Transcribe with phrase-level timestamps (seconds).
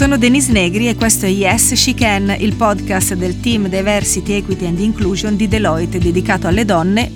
[0.00, 4.64] Sono Denise Negri e questo è Yes She Can, il podcast del team Diversity, Equity
[4.64, 7.12] and Inclusion di Deloitte dedicato alle donne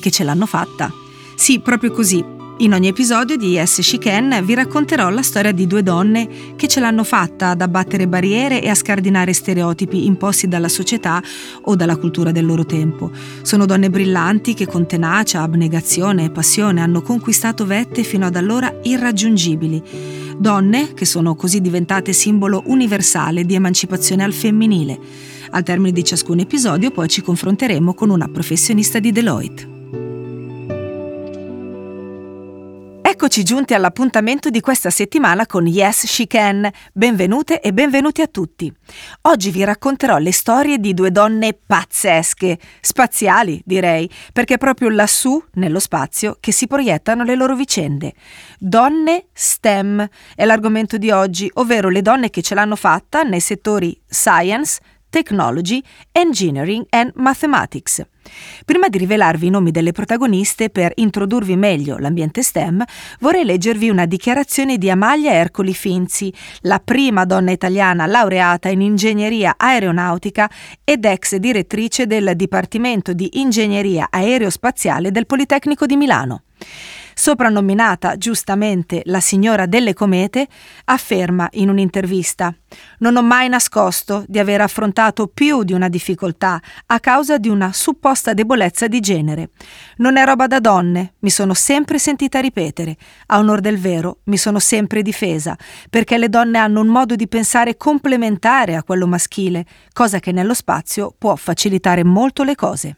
[0.00, 0.88] che ce l'hanno fatta.
[1.34, 2.24] Sì, proprio così.
[2.58, 6.68] In ogni episodio di Yes She Can vi racconterò la storia di due donne che
[6.68, 11.20] ce l'hanno fatta ad abbattere barriere e a scardinare stereotipi imposti dalla società
[11.62, 13.10] o dalla cultura del loro tempo.
[13.42, 18.72] Sono donne brillanti che con tenacia, abnegazione e passione hanno conquistato vette fino ad allora
[18.84, 24.98] irraggiungibili donne che sono così diventate simbolo universale di emancipazione al femminile.
[25.50, 29.67] Al termine di ciascun episodio poi ci confronteremo con una professionista di Deloitte.
[33.20, 36.70] Eccoci giunti all'appuntamento di questa settimana con Yes She Can.
[36.92, 38.72] Benvenute e benvenuti a tutti.
[39.22, 45.42] Oggi vi racconterò le storie di due donne pazzesche, spaziali direi, perché è proprio lassù,
[45.54, 48.14] nello spazio, che si proiettano le loro vicende.
[48.56, 54.00] Donne STEM è l'argomento di oggi, ovvero le donne che ce l'hanno fatta nei settori
[54.08, 54.78] science,
[55.08, 58.04] technology, engineering and mathematics.
[58.64, 62.84] Prima di rivelarvi i nomi delle protagoniste per introdurvi meglio l'ambiente STEM,
[63.20, 69.54] vorrei leggervi una dichiarazione di Amalia Ercoli Finzi, la prima donna italiana laureata in ingegneria
[69.56, 70.50] aeronautica
[70.84, 76.42] ed ex direttrice del Dipartimento di Ingegneria Aerospaziale del Politecnico di Milano
[77.18, 80.46] soprannominata giustamente la signora delle comete,
[80.84, 82.54] afferma in un'intervista
[82.98, 87.72] Non ho mai nascosto di aver affrontato più di una difficoltà a causa di una
[87.72, 89.50] supposta debolezza di genere.
[89.96, 92.96] Non è roba da donne, mi sono sempre sentita ripetere.
[93.26, 95.56] A onor del vero, mi sono sempre difesa,
[95.90, 100.54] perché le donne hanno un modo di pensare complementare a quello maschile, cosa che nello
[100.54, 102.96] spazio può facilitare molto le cose.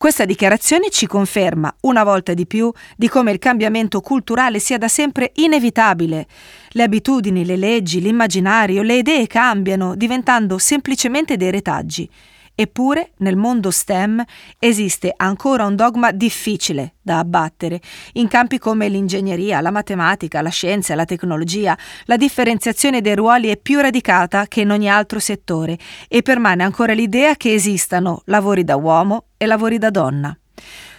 [0.00, 4.88] Questa dichiarazione ci conferma, una volta di più, di come il cambiamento culturale sia da
[4.88, 6.26] sempre inevitabile.
[6.70, 12.08] Le abitudini, le leggi, l'immaginario, le idee cambiano, diventando semplicemente dei retaggi.
[12.54, 14.24] Eppure nel mondo STEM
[14.58, 17.78] esiste ancora un dogma difficile da abbattere.
[18.14, 23.58] In campi come l'ingegneria, la matematica, la scienza, la tecnologia, la differenziazione dei ruoli è
[23.58, 25.76] più radicata che in ogni altro settore
[26.08, 30.38] e permane ancora l'idea che esistano lavori da uomo e lavori da donna.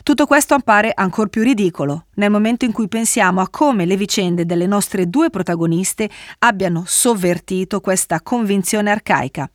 [0.02, 4.48] Tutto questo appare ancora più ridicolo nel momento in cui pensiamo a come le vicende
[4.48, 6.10] delle nostre due protagoniste
[6.40, 9.48] abbiano sovvertito questa convinzione arcaica.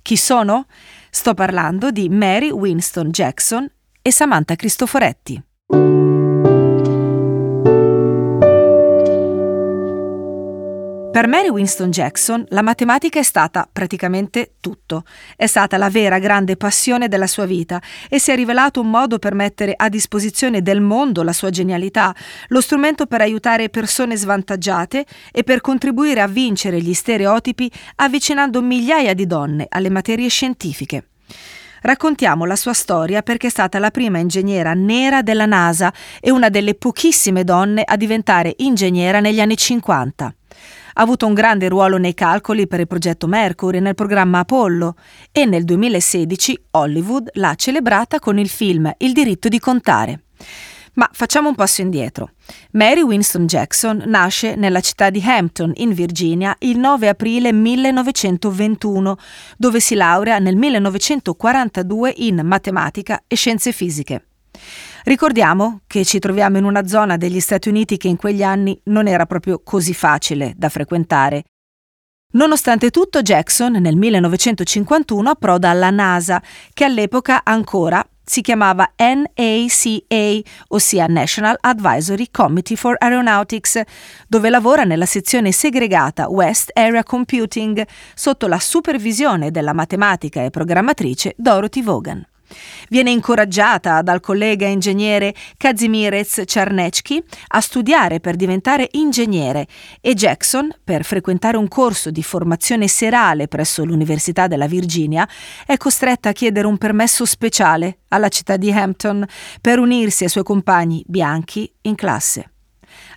[0.00, 0.64] Chi sono?
[1.10, 3.70] Sto parlando di Mary Winston Jackson
[4.00, 5.42] e Samantha Cristoforetti.
[11.12, 15.02] Per Mary Winston Jackson la matematica è stata praticamente tutto.
[15.34, 19.18] È stata la vera grande passione della sua vita e si è rivelato un modo
[19.18, 22.14] per mettere a disposizione del mondo la sua genialità,
[22.48, 29.12] lo strumento per aiutare persone svantaggiate e per contribuire a vincere gli stereotipi avvicinando migliaia
[29.12, 31.08] di donne alle materie scientifiche.
[31.82, 36.50] Raccontiamo la sua storia perché è stata la prima ingegnera nera della NASA e una
[36.50, 40.34] delle pochissime donne a diventare ingegnera negli anni 50.
[40.94, 44.94] Ha avuto un grande ruolo nei calcoli per il progetto Mercury nel programma Apollo
[45.32, 50.22] e nel 2016 Hollywood l'ha celebrata con il film Il diritto di contare.
[50.94, 52.32] Ma facciamo un passo indietro.
[52.72, 59.16] Mary Winston Jackson nasce nella città di Hampton, in Virginia, il 9 aprile 1921,
[59.56, 64.29] dove si laurea nel 1942 in matematica e scienze fisiche.
[65.04, 69.06] Ricordiamo che ci troviamo in una zona degli Stati Uniti che in quegli anni non
[69.06, 71.44] era proprio così facile da frequentare.
[72.32, 76.40] Nonostante tutto, Jackson nel 1951 approda alla NASA,
[76.72, 83.80] che all'epoca ancora si chiamava NACA, ossia National Advisory Committee for Aeronautics,
[84.28, 87.84] dove lavora nella sezione segregata West Area Computing
[88.14, 92.29] sotto la supervisione della matematica e programmatrice Dorothy Vaughan.
[92.88, 99.66] Viene incoraggiata dal collega ingegnere Kazimierz Czarnecki a studiare per diventare ingegnere
[100.00, 105.28] e Jackson, per frequentare un corso di formazione serale presso l'Università della Virginia,
[105.66, 109.24] è costretta a chiedere un permesso speciale alla città di Hampton
[109.60, 112.50] per unirsi ai suoi compagni bianchi in classe.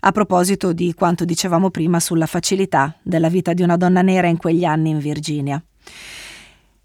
[0.01, 4.37] A proposito di quanto dicevamo prima sulla facilità della vita di una donna nera in
[4.37, 5.63] quegli anni in Virginia.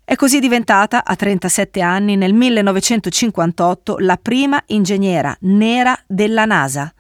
[0.08, 6.90] È così diventata, a 37 anni, nel 1958, la prima ingegnera nera della NASA.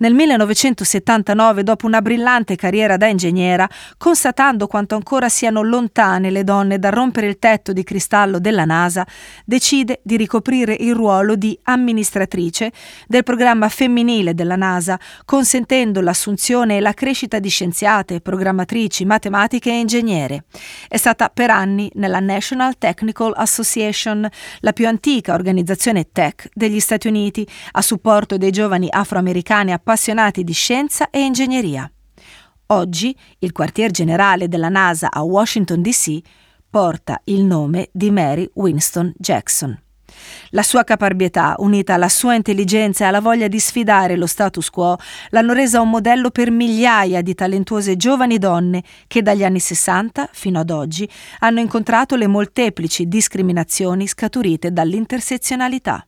[0.00, 6.78] Nel 1979, dopo una brillante carriera da ingegnera, constatando quanto ancora siano lontane le donne
[6.78, 9.04] dal rompere il tetto di cristallo della NASA,
[9.44, 12.70] decide di ricoprire il ruolo di amministratrice
[13.08, 19.80] del programma femminile della NASA, consentendo l'assunzione e la crescita di scienziate, programmatrici, matematiche e
[19.80, 20.44] ingegnere.
[20.86, 24.28] È stata per anni nella National Technical Association,
[24.60, 29.86] la più antica organizzazione tech degli Stati Uniti, a supporto dei giovani afroamericani appassionati
[30.42, 31.90] di scienza e ingegneria.
[32.66, 36.18] Oggi il quartier generale della NASA a Washington DC
[36.68, 39.80] porta il nome di Mary Winston Jackson.
[40.50, 44.98] La sua caparbietà, unita alla sua intelligenza e alla voglia di sfidare lo status quo,
[45.30, 50.60] l'hanno resa un modello per migliaia di talentuose giovani donne che dagli anni 60 fino
[50.60, 51.08] ad oggi
[51.38, 56.06] hanno incontrato le molteplici discriminazioni scaturite dall'intersezionalità.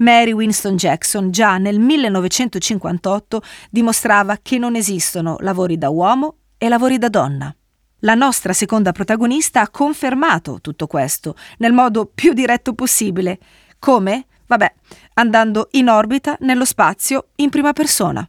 [0.00, 6.98] Mary Winston Jackson già nel 1958 dimostrava che non esistono lavori da uomo e lavori
[6.98, 7.54] da donna.
[8.00, 13.38] La nostra seconda protagonista ha confermato tutto questo nel modo più diretto possibile.
[13.78, 14.26] Come?
[14.46, 14.72] Vabbè,
[15.14, 18.26] andando in orbita nello spazio in prima persona.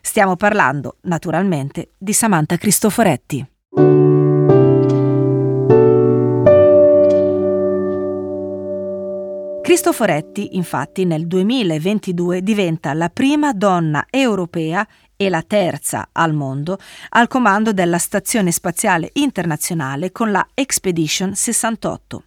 [0.00, 3.53] Stiamo parlando, naturalmente, di Samantha Cristoforetti.
[9.64, 16.76] Cristoforetti, infatti, nel 2022 diventa la prima donna europea e la terza al mondo
[17.08, 22.24] al comando della Stazione Spaziale Internazionale con la Expedition 68.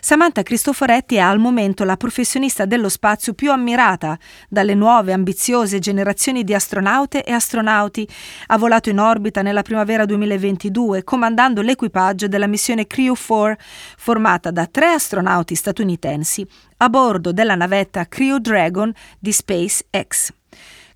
[0.00, 4.18] Samantha Cristoforetti è al momento la professionista dello spazio più ammirata
[4.48, 8.08] dalle nuove ambiziose generazioni di astronaute e astronauti.
[8.46, 13.56] Ha volato in orbita nella primavera 2022 comandando l'equipaggio della missione Crew 4
[13.96, 16.46] formata da tre astronauti statunitensi
[16.78, 20.39] a bordo della navetta Crew Dragon di SpaceX.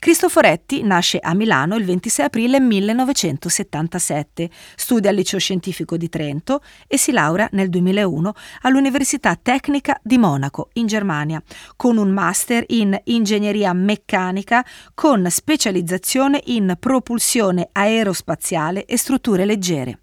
[0.04, 6.98] Cristoforetti nasce a Milano il 26 aprile 1977, studia al Liceo Scientifico di Trento e
[6.98, 11.42] si laurea nel 2001 all'Università Tecnica di Monaco, in Germania,
[11.74, 14.62] con un master in ingegneria meccanica
[14.92, 20.00] con specializzazione in propulsione aerospaziale e strutture leggere.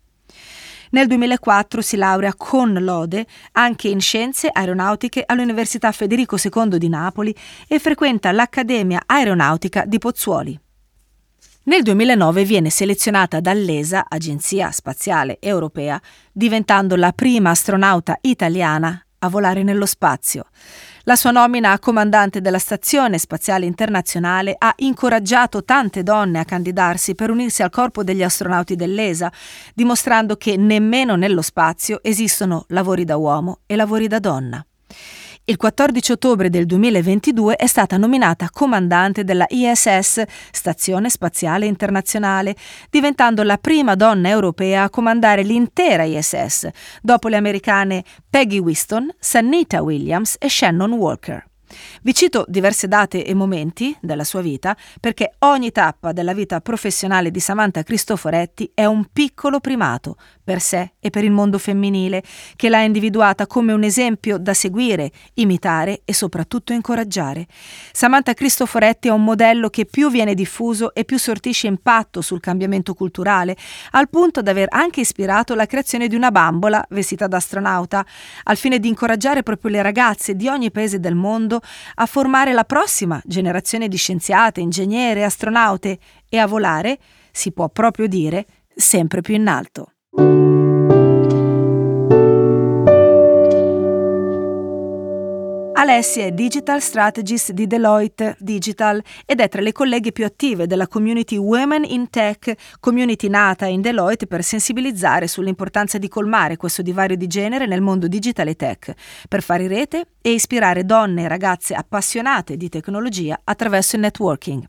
[0.92, 7.34] Nel 2004 si laurea con lode anche in scienze aeronautiche all'Università Federico II di Napoli
[7.68, 10.60] e frequenta l'Accademia Aeronautica di Pozzuoli.
[11.64, 16.02] Nel 2009 viene selezionata dall'ESA, Agenzia Spaziale Europea,
[16.32, 20.48] diventando la prima astronauta italiana a volare nello spazio.
[21.06, 27.16] La sua nomina a comandante della Stazione Spaziale Internazionale ha incoraggiato tante donne a candidarsi
[27.16, 29.32] per unirsi al corpo degli astronauti dell'ESA,
[29.74, 34.64] dimostrando che nemmeno nello spazio esistono lavori da uomo e lavori da donna.
[35.52, 42.56] Il 14 ottobre del 2022 è stata nominata comandante della ISS, Stazione Spaziale Internazionale,
[42.90, 46.70] diventando la prima donna europea a comandare l'intera ISS,
[47.02, 51.51] dopo le americane Peggy Whiston, Sanita Williams e Shannon Walker.
[52.02, 57.32] Vi cito diverse date e momenti della sua vita perché ogni tappa della vita professionale
[57.32, 62.24] di Samantha Cristoforetti è un piccolo primato per sé e per il mondo femminile
[62.56, 67.48] che l'ha individuata come un esempio da seguire, imitare e soprattutto incoraggiare.
[67.92, 72.94] Samantha Cristoforetti è un modello che più viene diffuso e più sortisce impatto sul cambiamento
[72.94, 73.56] culturale,
[73.92, 78.06] al punto da aver anche ispirato la creazione di una bambola vestita da astronauta,
[78.44, 81.61] al fine di incoraggiare proprio le ragazze di ogni paese del mondo
[81.96, 86.00] a formare la prossima generazione di scienziate, ingegnere, astronaute
[86.30, 86.98] e a volare,
[87.32, 89.94] si può proprio dire, sempre più in alto.
[95.82, 100.88] Alessia è Digital Strategist di Deloitte Digital ed è tra le colleghe più attive della
[100.88, 107.16] community Women in Tech, community nata in Deloitte per sensibilizzare sull'importanza di colmare questo divario
[107.16, 108.94] di genere nel mondo digitale tech,
[109.28, 114.64] per fare rete e ispirare donne e ragazze appassionate di tecnologia attraverso il networking.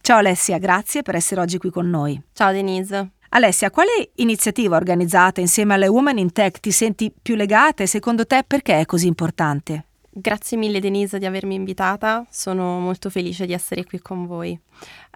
[0.00, 2.18] Ciao Alessia, grazie per essere oggi qui con noi.
[2.32, 3.10] Ciao Denise.
[3.28, 8.24] Alessia, quale iniziativa organizzata insieme alle Women in Tech ti senti più legata e secondo
[8.24, 9.84] te perché è così importante?
[10.18, 14.58] Grazie mille Denise di avermi invitata, sono molto felice di essere qui con voi.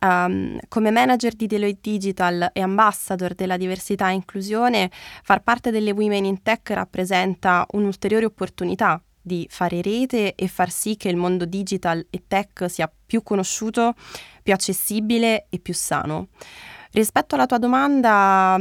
[0.03, 4.91] Um, come manager di Deloitte Digital e ambassador della diversità e inclusione,
[5.23, 10.99] far parte delle Women in Tech rappresenta un'ulteriore opportunità di fare rete e far sì
[10.99, 13.95] che il mondo digital e tech sia più conosciuto,
[14.43, 16.29] più accessibile e più sano.
[16.93, 18.59] Rispetto alla tua domanda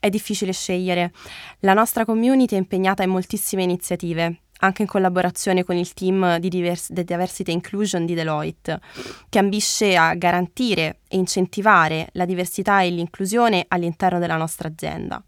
[0.00, 1.12] è difficile scegliere.
[1.60, 6.48] La nostra community è impegnata in moltissime iniziative anche in collaborazione con il team di
[6.48, 8.80] divers- Diversity e Inclusion di Deloitte,
[9.28, 15.22] che ambisce a garantire e incentivare la diversità e l'inclusione all'interno della nostra azienda.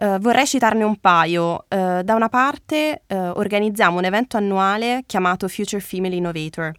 [0.00, 1.64] Uh, vorrei citarne un paio.
[1.68, 6.72] Uh, da una parte uh, organizziamo un evento annuale chiamato Future Female Innovator.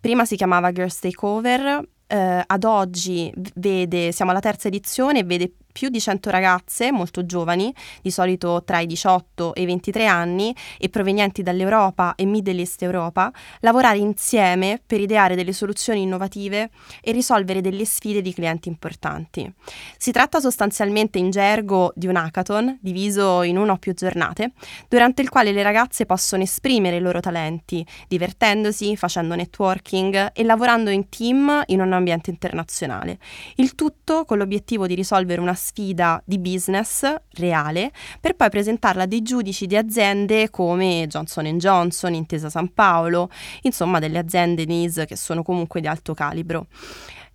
[0.00, 5.88] Prima si chiamava Girls Takeover, ad oggi vede, siamo alla terza edizione e vede più
[5.88, 10.88] di 100 ragazze molto giovani, di solito tra i 18 e i 23 anni e
[10.88, 16.70] provenienti dall'Europa e Middle East Europa, lavorare insieme per ideare delle soluzioni innovative
[17.02, 19.52] e risolvere delle sfide di clienti importanti.
[19.98, 24.52] Si tratta sostanzialmente in gergo di un hackathon diviso in una o più giornate,
[24.88, 30.90] durante il quale le ragazze possono esprimere i loro talenti, divertendosi, facendo networking e lavorando
[30.90, 33.18] in team in un ambiente internazionale.
[33.56, 37.90] Il tutto con l'obiettivo di risolvere una sfida di business reale
[38.20, 43.30] per poi presentarla a dei giudici di aziende come Johnson Johnson, Intesa San Paolo,
[43.62, 46.66] insomma delle aziende NIS che sono comunque di alto calibro.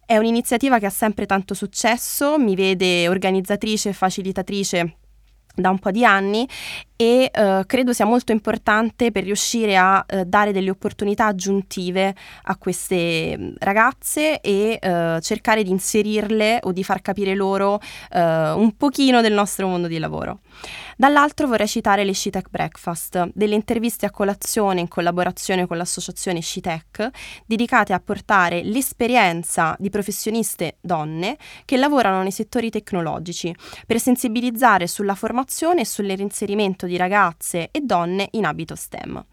[0.05, 4.95] È un'iniziativa che ha sempre tanto successo, mi vede organizzatrice e facilitatrice
[5.55, 6.47] da un po' di anni
[7.01, 12.13] e eh, credo sia molto importante per riuscire a eh, dare delle opportunità aggiuntive
[12.43, 17.79] a queste mm, ragazze e eh, cercare di inserirle o di far capire loro
[18.11, 20.39] eh, un pochino del nostro mondo di lavoro.
[20.97, 27.09] Dall'altro vorrei citare le SciTech Breakfast, delle interviste a colazione in collaborazione con l'associazione SciTech,
[27.45, 33.55] dedicate a portare l'esperienza di professioniste donne che lavorano nei settori tecnologici,
[33.87, 39.23] per sensibilizzare sulla formazione e sul reinserimento di ragazze e donne in abito STEM.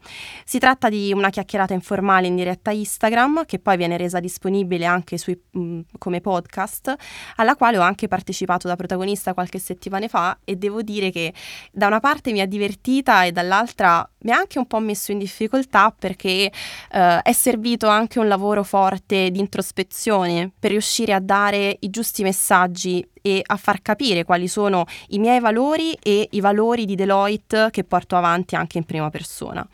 [0.45, 5.17] Si tratta di una chiacchierata informale in diretta Instagram, che poi viene resa disponibile anche
[5.17, 6.95] sui, mh, mm, come podcast,
[7.35, 11.33] alla quale ho anche partecipato da protagonista qualche settimana fa e devo dire che
[11.71, 15.19] da una parte mi ha divertita e dall'altra mi ha anche un po' messo in
[15.19, 16.51] difficoltà perché
[16.91, 22.23] eh, è servito anche un lavoro forte di introspezione per riuscire a dare i giusti
[22.23, 27.67] messaggi e a far capire quali sono i miei valori e i valori di Deloitte
[27.71, 29.67] che porto avanti anche in prima persona.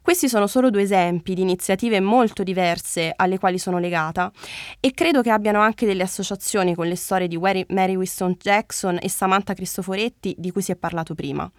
[0.00, 4.32] Questi sono solo due esempi di iniziative molto diverse alle quali sono legata
[4.80, 9.10] e credo che abbiano anche delle associazioni con le storie di Mary Winston Jackson e
[9.10, 11.50] Samantha Cristoforetti di cui si è parlato prima.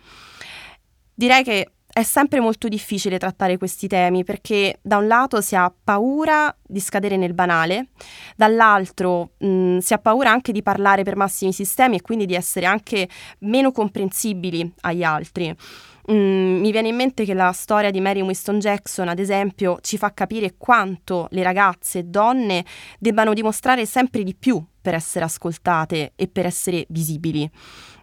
[1.14, 5.74] Direi che è sempre molto difficile trattare questi temi perché da un lato si ha
[5.82, 7.92] paura di scadere nel banale,
[8.36, 12.66] dall'altro mh, si ha paura anche di parlare per massimi sistemi e quindi di essere
[12.66, 13.08] anche
[13.40, 15.56] meno comprensibili agli altri.
[16.12, 19.98] Mm, mi viene in mente che la storia di Mary Winston Jackson, ad esempio, ci
[19.98, 22.66] fa capire quanto le ragazze e donne
[23.00, 27.50] debbano dimostrare sempre di più per essere ascoltate e per essere visibili.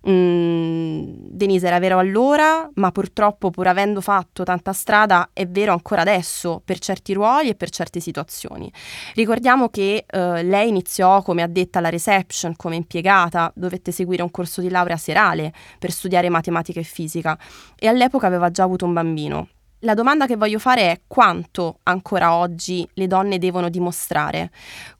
[0.08, 6.00] Mm, Denise era vero allora, ma purtroppo pur avendo fatto tanta strada è vero ancora
[6.00, 8.68] adesso per certi ruoli e per certe situazioni.
[9.14, 14.60] Ricordiamo che eh, lei iniziò come addetta alla reception, come impiegata, dovette seguire un corso
[14.60, 17.38] di laurea serale per studiare matematica e fisica
[17.78, 19.46] e all'epoca aveva già avuto un bambino.
[19.84, 24.52] La domanda che voglio fare è quanto ancora oggi le donne devono dimostrare,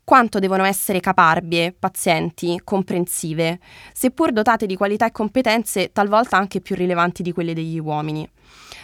[0.04, 3.60] quanto devono essere caparbie, pazienti, comprensive,
[3.92, 8.28] seppur dotate di qualità e competenze talvolta anche più rilevanti di quelle degli uomini.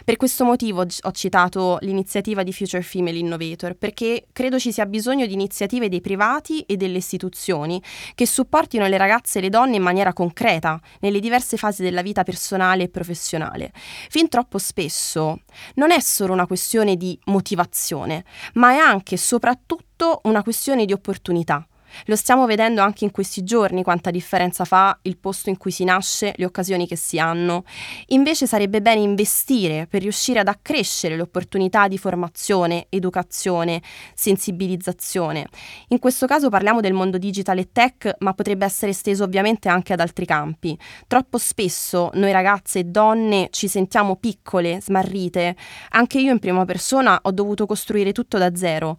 [0.05, 5.27] Per questo motivo ho citato l'iniziativa di Future Female Innovator, perché credo ci sia bisogno
[5.27, 7.83] di iniziative dei privati e delle istituzioni
[8.15, 12.23] che supportino le ragazze e le donne in maniera concreta nelle diverse fasi della vita
[12.23, 13.73] personale e professionale.
[14.09, 15.41] Fin troppo spesso
[15.75, 19.88] non è solo una questione di motivazione, ma è anche e soprattutto
[20.23, 21.67] una questione di opportunità.
[22.05, 25.85] Lo stiamo vedendo anche in questi giorni quanta differenza fa il posto in cui si
[25.85, 27.65] nasce, le occasioni che si hanno.
[28.09, 33.83] Invece sarebbe bene investire per riuscire ad accrescere le opportunità di formazione, educazione,
[34.15, 35.47] sensibilizzazione.
[35.89, 39.93] In questo caso parliamo del mondo digital e tech, ma potrebbe essere esteso ovviamente anche
[39.93, 40.79] ad altri campi.
[41.07, 45.57] Troppo spesso noi ragazze e donne ci sentiamo piccole, smarrite.
[45.91, 48.99] Anche io in prima persona ho dovuto costruire tutto da zero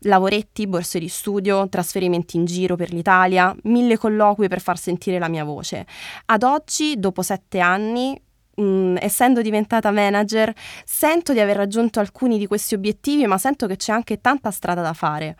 [0.00, 5.28] lavoretti, borse di studio, trasferimenti in giro per l'Italia, mille colloqui per far sentire la
[5.28, 5.86] mia voce.
[6.26, 8.20] Ad oggi, dopo sette anni,
[8.60, 10.52] mm, essendo diventata manager,
[10.84, 14.82] sento di aver raggiunto alcuni di questi obiettivi, ma sento che c'è anche tanta strada
[14.82, 15.36] da fare.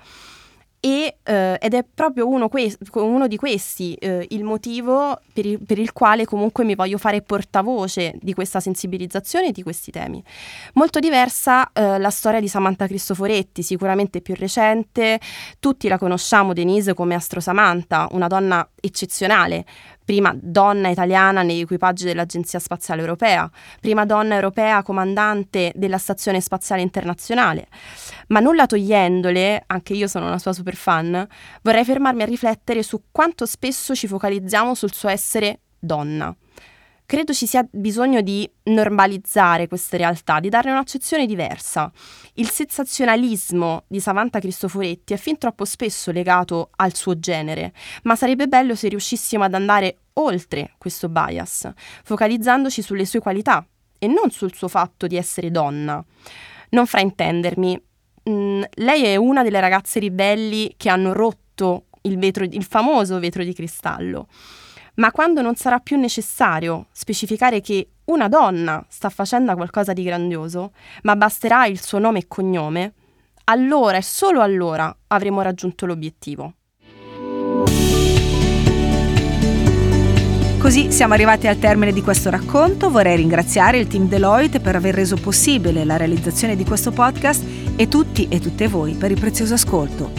[0.87, 5.59] E, eh, ed è proprio uno, que- uno di questi eh, il motivo per il,
[5.59, 10.23] per il, quale comunque mi voglio fare portavoce di questa sensibilizzazione e di questi temi.
[10.75, 15.19] Molto diversa eh, la storia di Samantha Cristoforetti, sicuramente più recente,
[15.59, 19.64] tutti la conosciamo Denise come Astro Samantha, una donna eccezionale,
[20.05, 23.50] prima donna italiana negli equipaggi dell'Agenzia Spaziale Europea,
[23.81, 27.66] prima donna europea comandante della Stazione Spaziale Internazionale.
[28.28, 31.26] Ma nulla togliendole, anche io sono una sua super fan,
[31.62, 36.35] vorrei fermarmi a riflettere su quanto spesso ci focalizziamo sul suo essere donna.
[37.06, 41.88] Credo ci sia bisogno di normalizzare queste realtà, di darne un'accezione diversa.
[42.34, 47.72] Il sensazionalismo di Samantha Cristoforetti è fin troppo spesso legato al suo genere,
[48.02, 51.70] ma sarebbe bello se riuscissimo ad andare oltre questo bias,
[52.02, 53.64] focalizzandoci sulle sue qualità
[54.00, 56.04] e non sul suo fatto di essere donna.
[56.70, 57.82] Non fraintendermi,
[58.25, 63.20] mh, mm, lei è una delle ragazze ribelli che hanno rotto il, vetro, il famoso
[63.20, 64.26] vetro di cristallo
[64.96, 70.72] ma quando non sarà più necessario specificare che una donna sta facendo qualcosa di grandioso,
[71.02, 72.92] ma basterà il suo nome e cognome,
[73.44, 76.52] allora e solo allora avremo raggiunto l'obiettivo.
[80.58, 82.90] Così siamo arrivati al termine di questo racconto.
[82.90, 87.44] Vorrei ringraziare il team Deloitte per aver reso possibile la realizzazione di questo podcast
[87.76, 90.10] e tutti e tutte voi per il prezioso ascolto.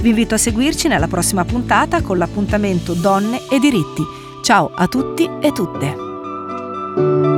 [0.00, 4.17] Vi invito a seguirci nella prossima puntata con l'appuntamento Donne e diritti
[4.48, 7.37] Ciao a tutti e tutte.